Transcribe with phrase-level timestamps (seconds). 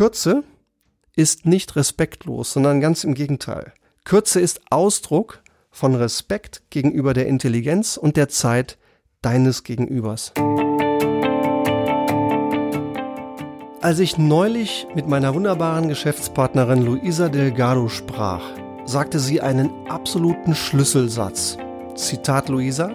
[0.00, 0.44] Kürze
[1.14, 3.74] ist nicht respektlos, sondern ganz im Gegenteil.
[4.04, 8.78] Kürze ist Ausdruck von Respekt gegenüber der Intelligenz und der Zeit
[9.20, 10.32] deines Gegenübers.
[13.82, 18.44] Als ich neulich mit meiner wunderbaren Geschäftspartnerin Luisa Delgado sprach,
[18.86, 21.58] sagte sie einen absoluten Schlüsselsatz.
[21.94, 22.94] Zitat Luisa,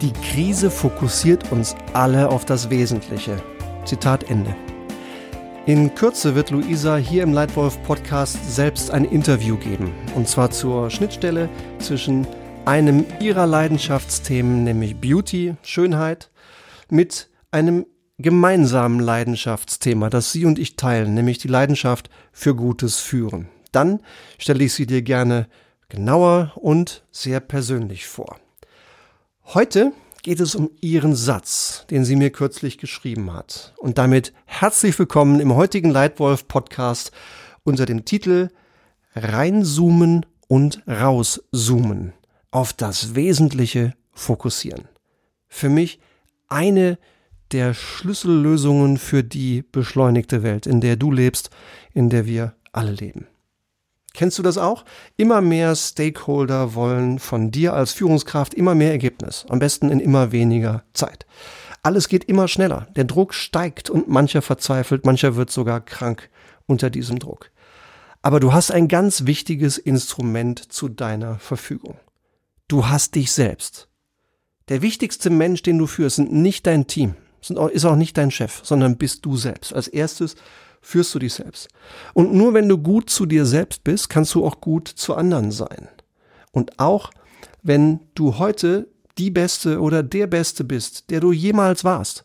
[0.00, 3.42] die Krise fokussiert uns alle auf das Wesentliche.
[3.84, 4.54] Zitat Ende.
[5.68, 9.92] In Kürze wird Luisa hier im Leitwolf Podcast selbst ein Interview geben.
[10.14, 12.26] Und zwar zur Schnittstelle zwischen
[12.64, 16.30] einem ihrer Leidenschaftsthemen, nämlich Beauty, Schönheit,
[16.88, 17.84] mit einem
[18.16, 23.50] gemeinsamen Leidenschaftsthema, das sie und ich teilen, nämlich die Leidenschaft für gutes Führen.
[23.70, 24.00] Dann
[24.38, 25.48] stelle ich sie dir gerne
[25.90, 28.38] genauer und sehr persönlich vor.
[29.44, 29.92] Heute
[30.28, 33.72] geht es um ihren Satz, den sie mir kürzlich geschrieben hat.
[33.78, 37.12] Und damit herzlich willkommen im heutigen Leitwolf Podcast
[37.64, 38.50] unter dem Titel
[39.14, 42.12] Reinzoomen und rauszoomen.
[42.50, 44.86] Auf das Wesentliche fokussieren.
[45.48, 45.98] Für mich
[46.46, 46.98] eine
[47.50, 51.48] der Schlüssellösungen für die beschleunigte Welt, in der du lebst,
[51.94, 53.28] in der wir alle leben.
[54.18, 54.84] Kennst du das auch?
[55.16, 60.32] Immer mehr Stakeholder wollen von dir als Führungskraft immer mehr Ergebnis, am besten in immer
[60.32, 61.24] weniger Zeit.
[61.84, 66.30] Alles geht immer schneller, der Druck steigt und mancher verzweifelt, mancher wird sogar krank
[66.66, 67.52] unter diesem Druck.
[68.20, 71.96] Aber du hast ein ganz wichtiges Instrument zu deiner Verfügung.
[72.66, 73.88] Du hast dich selbst.
[74.68, 78.62] Der wichtigste Mensch, den du führst, sind nicht dein Team, ist auch nicht dein Chef,
[78.64, 79.72] sondern bist du selbst.
[79.72, 80.34] Als erstes
[80.88, 81.68] führst du dich selbst.
[82.14, 85.50] Und nur wenn du gut zu dir selbst bist, kannst du auch gut zu anderen
[85.50, 85.86] sein.
[86.50, 87.10] Und auch
[87.62, 92.24] wenn du heute die Beste oder der Beste bist, der du jemals warst.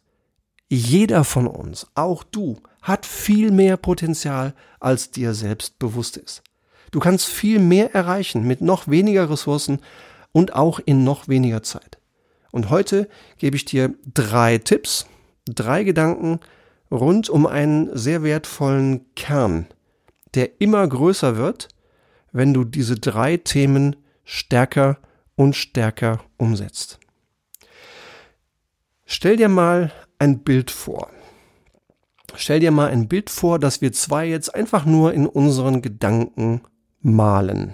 [0.69, 6.41] Jeder von uns, auch du, hat viel mehr Potenzial, als dir selbst bewusst ist.
[6.91, 9.79] Du kannst viel mehr erreichen mit noch weniger Ressourcen
[10.31, 11.97] und auch in noch weniger Zeit.
[12.51, 15.05] Und heute gebe ich dir drei Tipps,
[15.45, 16.39] drei Gedanken,
[16.93, 19.65] rund um einen sehr wertvollen Kern,
[20.35, 21.67] der immer größer wird,
[22.31, 24.99] wenn du diese drei Themen stärker
[25.35, 26.99] und stärker umsetzt.
[29.05, 31.09] Stell dir mal ein Bild vor.
[32.35, 36.61] Stell dir mal ein Bild vor, dass wir zwei jetzt einfach nur in unseren Gedanken
[37.01, 37.73] malen.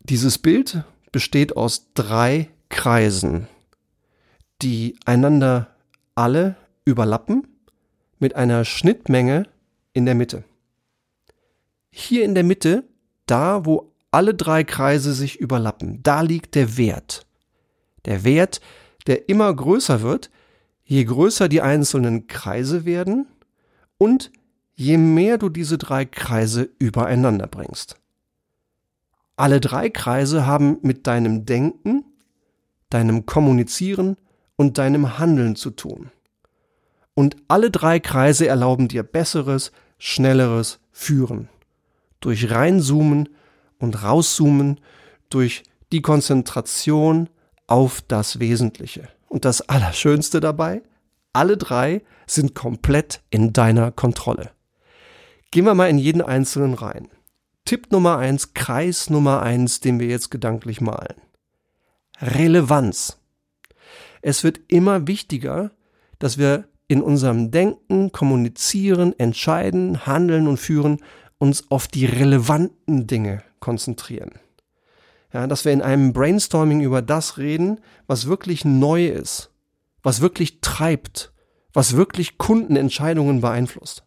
[0.00, 3.48] Dieses Bild besteht aus drei Kreisen,
[4.62, 5.74] die einander
[6.14, 7.57] alle überlappen
[8.18, 9.46] mit einer Schnittmenge
[9.92, 10.44] in der Mitte.
[11.90, 12.84] Hier in der Mitte,
[13.26, 17.26] da wo alle drei Kreise sich überlappen, da liegt der Wert.
[18.04, 18.60] Der Wert,
[19.06, 20.30] der immer größer wird,
[20.84, 23.26] je größer die einzelnen Kreise werden
[23.98, 24.30] und
[24.74, 27.96] je mehr du diese drei Kreise übereinander bringst.
[29.36, 32.04] Alle drei Kreise haben mit deinem Denken,
[32.90, 34.16] deinem Kommunizieren
[34.56, 36.10] und deinem Handeln zu tun.
[37.18, 41.48] Und alle drei Kreise erlauben dir besseres, schnelleres Führen.
[42.20, 43.30] Durch reinzoomen
[43.80, 44.78] und rauszoomen,
[45.28, 47.28] durch die Konzentration
[47.66, 49.08] auf das Wesentliche.
[49.26, 50.80] Und das Allerschönste dabei,
[51.32, 54.52] alle drei sind komplett in deiner Kontrolle.
[55.50, 57.08] Gehen wir mal in jeden einzelnen rein.
[57.64, 61.20] Tipp Nummer eins, Kreis Nummer eins, den wir jetzt gedanklich malen.
[62.20, 63.18] Relevanz.
[64.22, 65.72] Es wird immer wichtiger,
[66.20, 70.98] dass wir in unserem Denken, Kommunizieren, Entscheiden, Handeln und Führen
[71.38, 74.32] uns auf die relevanten Dinge konzentrieren.
[75.32, 79.50] Ja, dass wir in einem Brainstorming über das reden, was wirklich neu ist,
[80.02, 81.32] was wirklich treibt,
[81.74, 84.04] was wirklich Kundenentscheidungen beeinflusst.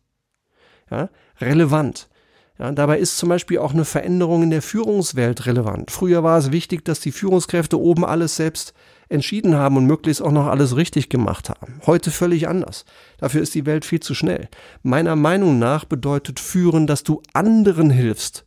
[0.90, 1.09] Ja,
[1.40, 2.09] relevant.
[2.58, 5.91] Ja, dabei ist zum Beispiel auch eine Veränderung in der Führungswelt relevant.
[5.91, 8.74] Früher war es wichtig, dass die Führungskräfte oben alles selbst
[9.11, 11.81] entschieden haben und möglichst auch noch alles richtig gemacht haben.
[11.85, 12.85] Heute völlig anders.
[13.17, 14.49] Dafür ist die Welt viel zu schnell.
[14.83, 18.46] Meiner Meinung nach bedeutet führen, dass du anderen hilfst,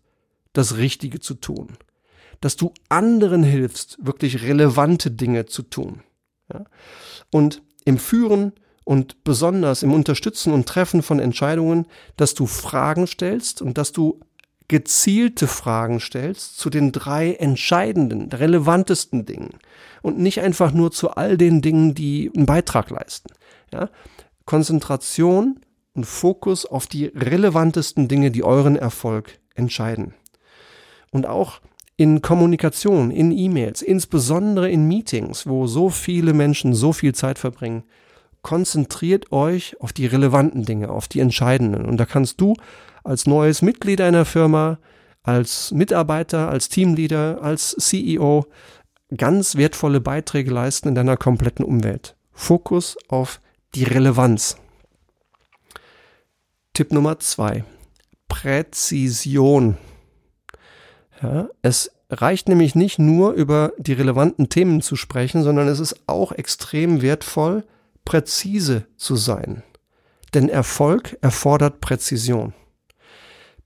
[0.52, 1.76] das Richtige zu tun.
[2.40, 6.02] Dass du anderen hilfst, wirklich relevante Dinge zu tun.
[6.52, 6.64] Ja?
[7.30, 8.52] Und im Führen
[8.84, 11.86] und besonders im Unterstützen und Treffen von Entscheidungen,
[12.16, 14.20] dass du Fragen stellst und dass du
[14.68, 19.50] gezielte Fragen stellst zu den drei entscheidenden, relevantesten Dingen
[20.02, 23.32] und nicht einfach nur zu all den Dingen, die einen Beitrag leisten.
[23.72, 23.90] Ja?
[24.46, 25.60] Konzentration
[25.94, 30.14] und Fokus auf die relevantesten Dinge, die euren Erfolg entscheiden.
[31.10, 31.60] Und auch
[31.96, 37.84] in Kommunikation, in E-Mails, insbesondere in Meetings, wo so viele Menschen so viel Zeit verbringen,
[38.42, 41.86] konzentriert euch auf die relevanten Dinge, auf die entscheidenden.
[41.86, 42.54] Und da kannst du
[43.04, 44.78] als neues Mitglied einer Firma,
[45.22, 48.46] als Mitarbeiter, als Teamleader, als CEO
[49.16, 52.16] ganz wertvolle Beiträge leisten in deiner kompletten Umwelt.
[52.32, 53.40] Fokus auf
[53.74, 54.56] die Relevanz.
[56.72, 57.64] Tipp Nummer zwei.
[58.28, 59.76] Präzision.
[61.22, 65.96] Ja, es reicht nämlich nicht nur über die relevanten Themen zu sprechen, sondern es ist
[66.06, 67.64] auch extrem wertvoll,
[68.04, 69.62] präzise zu sein.
[70.34, 72.54] Denn Erfolg erfordert Präzision.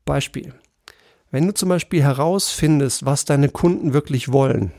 [0.08, 0.54] Beispiel.
[1.30, 4.72] Wenn du zum Beispiel herausfindest, was deine Kunden wirklich wollen,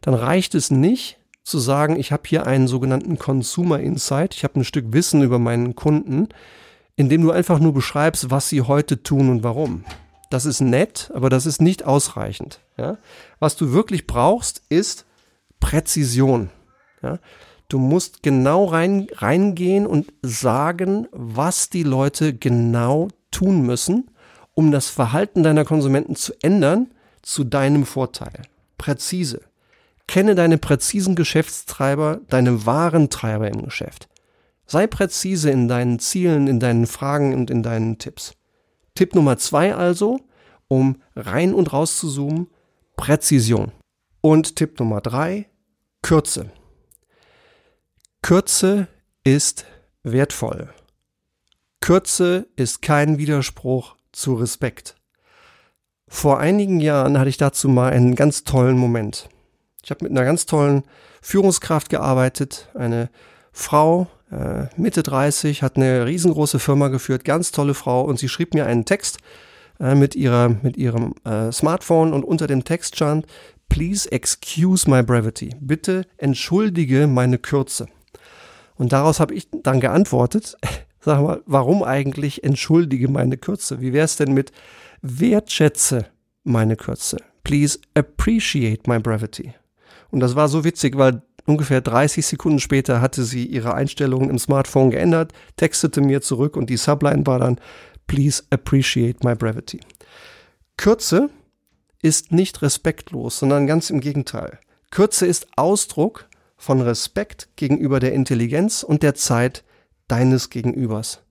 [0.00, 4.58] dann reicht es nicht zu sagen, ich habe hier einen sogenannten Consumer Insight, ich habe
[4.58, 6.30] ein Stück Wissen über meinen Kunden,
[6.96, 9.84] indem du einfach nur beschreibst, was sie heute tun und warum.
[10.30, 12.58] Das ist nett, aber das ist nicht ausreichend.
[12.76, 12.98] Ja?
[13.38, 15.06] Was du wirklich brauchst, ist
[15.60, 16.50] Präzision.
[17.02, 17.20] Ja?
[17.68, 24.10] Du musst genau rein, reingehen und sagen, was die Leute genau tun müssen,
[24.54, 26.92] um das Verhalten deiner Konsumenten zu ändern,
[27.22, 28.42] zu deinem Vorteil.
[28.78, 29.42] Präzise.
[30.06, 34.08] Kenne deine präzisen Geschäftstreiber, deine wahren Treiber im Geschäft.
[34.66, 38.34] Sei präzise in deinen Zielen, in deinen Fragen und in deinen Tipps.
[38.94, 40.20] Tipp Nummer zwei also,
[40.68, 42.48] um rein und raus zu zoomen,
[42.96, 43.72] Präzision.
[44.20, 45.46] Und Tipp Nummer drei,
[46.02, 46.50] Kürze.
[48.22, 48.88] Kürze
[49.24, 49.66] ist
[50.02, 50.72] wertvoll.
[51.80, 54.96] Kürze ist kein Widerspruch zu Respekt.
[56.08, 59.28] Vor einigen Jahren hatte ich dazu mal einen ganz tollen Moment.
[59.82, 60.84] Ich habe mit einer ganz tollen
[61.22, 63.10] Führungskraft gearbeitet, eine
[63.52, 68.54] Frau, äh, Mitte 30, hat eine riesengroße Firma geführt, ganz tolle Frau und sie schrieb
[68.54, 69.18] mir einen Text
[69.80, 73.26] äh, mit, ihrer, mit ihrem äh, Smartphone und unter dem Text stand,
[73.68, 75.50] Please excuse my brevity.
[75.60, 77.88] Bitte entschuldige meine Kürze.
[78.76, 80.56] Und daraus habe ich dann geantwortet,
[81.04, 83.80] sag mal, warum eigentlich entschuldige meine Kürze?
[83.80, 84.52] Wie wäre es denn mit
[85.02, 86.06] wertschätze
[86.44, 87.18] meine Kürze?
[87.44, 89.54] Please appreciate my brevity.
[90.10, 94.38] Und das war so witzig, weil ungefähr 30 Sekunden später hatte sie ihre Einstellungen im
[94.38, 97.60] Smartphone geändert, textete mir zurück und die Subline war dann
[98.06, 99.80] Please appreciate my brevity.
[100.76, 101.30] Kürze
[102.02, 104.58] ist nicht respektlos, sondern ganz im Gegenteil.
[104.90, 109.64] Kürze ist Ausdruck von Respekt gegenüber der Intelligenz und der Zeit
[110.14, 111.22] deines Gegenübers.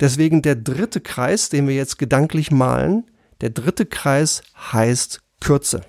[0.00, 3.04] Deswegen der dritte Kreis, den wir jetzt gedanklich malen,
[3.40, 4.42] der dritte Kreis
[4.72, 5.80] heißt Kürze.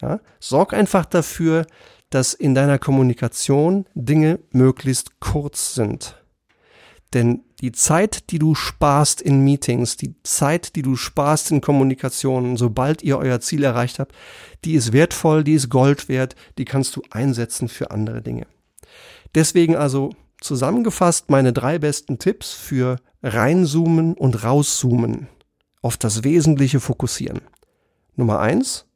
[0.00, 0.20] Ja?
[0.40, 1.66] Sorg einfach dafür,
[2.10, 6.22] dass in deiner Kommunikation Dinge möglichst kurz sind.
[7.12, 12.56] Denn die Zeit, die du sparst in Meetings, die Zeit, die du sparst in Kommunikationen,
[12.56, 14.14] sobald ihr euer Ziel erreicht habt,
[14.64, 18.46] die ist wertvoll, die ist Gold wert, die kannst du einsetzen für andere Dinge.
[19.34, 25.28] Deswegen also zusammengefasst meine drei besten Tipps für reinzoomen und rauszoomen,
[25.82, 27.40] auf das Wesentliche fokussieren.
[28.14, 28.86] Nummer eins,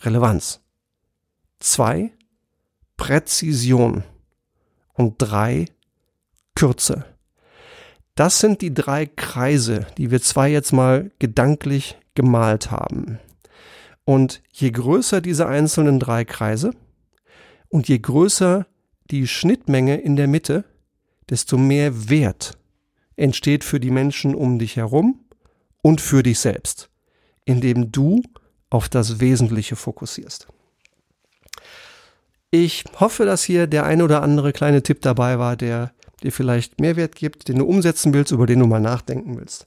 [0.00, 0.60] Relevanz.
[1.60, 2.12] Zwei,
[2.96, 4.04] Präzision.
[4.94, 5.66] Und drei,
[6.54, 7.04] Kürze.
[8.14, 13.20] Das sind die drei Kreise, die wir zwei jetzt mal gedanklich gemalt haben.
[14.04, 16.72] Und je größer diese einzelnen drei Kreise
[17.68, 18.66] und je größer
[19.10, 20.64] die Schnittmenge in der Mitte,
[21.30, 22.58] desto mehr Wert
[23.16, 25.24] entsteht für die Menschen um dich herum
[25.82, 26.88] und für dich selbst,
[27.44, 28.22] indem du
[28.70, 30.48] auf das Wesentliche fokussierst.
[32.50, 35.92] Ich hoffe, dass hier der ein oder andere kleine Tipp dabei war, der
[36.22, 39.66] dir vielleicht Mehrwert gibt, den du umsetzen willst, über den du mal nachdenken willst.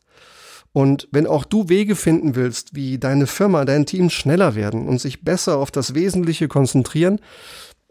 [0.74, 5.00] Und wenn auch du Wege finden willst, wie deine Firma, dein Team schneller werden und
[5.00, 7.20] sich besser auf das Wesentliche konzentrieren,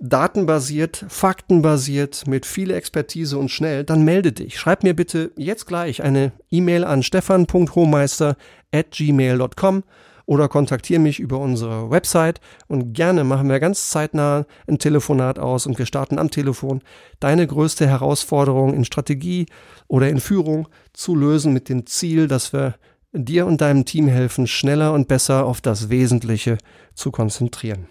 [0.00, 4.59] datenbasiert, faktenbasiert, mit viel Expertise und schnell, dann melde dich.
[4.59, 8.37] Schreib mir bitte jetzt gleich eine E-Mail an stefan.hohmeister
[8.73, 9.85] at gmail.com
[10.25, 15.66] oder kontaktiere mich über unsere Website und gerne machen wir ganz zeitnah ein Telefonat aus
[15.66, 16.83] und wir starten am Telefon
[17.19, 19.47] deine größte Herausforderung in Strategie
[19.88, 22.76] oder in Führung zu lösen mit dem Ziel, dass wir
[23.12, 26.59] dir und deinem Team helfen, schneller und besser auf das Wesentliche
[26.95, 27.88] zu konzentrieren.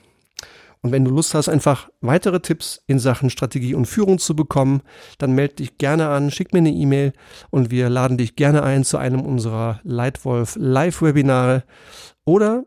[0.82, 4.82] Und wenn du Lust hast, einfach weitere Tipps in Sachen Strategie und Führung zu bekommen,
[5.18, 7.12] dann melde dich gerne an, schick mir eine E-Mail
[7.50, 11.64] und wir laden dich gerne ein zu einem unserer Leitwolf Live-Webinare
[12.24, 12.64] oder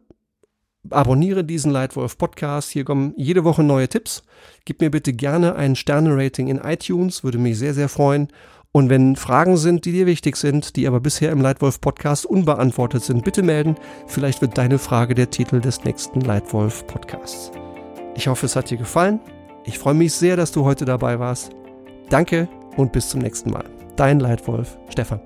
[0.90, 2.70] abonniere diesen Lightwolf Podcast.
[2.70, 4.24] Hier kommen jede Woche neue Tipps.
[4.64, 8.28] Gib mir bitte gerne ein Sterne-Rating in iTunes, würde mich sehr, sehr freuen.
[8.72, 13.02] Und wenn Fragen sind, die dir wichtig sind, die aber bisher im Lightwolf Podcast unbeantwortet
[13.02, 13.76] sind, bitte melden.
[14.06, 17.52] Vielleicht wird deine Frage der Titel des nächsten Lightwolf Podcasts.
[18.14, 19.20] Ich hoffe, es hat dir gefallen.
[19.64, 21.52] Ich freue mich sehr, dass du heute dabei warst.
[22.10, 23.64] Danke, und bis zum nächsten Mal.
[23.96, 25.20] Dein Leitwolf, Stefan.